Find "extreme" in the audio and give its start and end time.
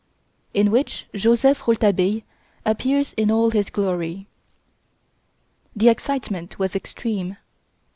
6.75-7.37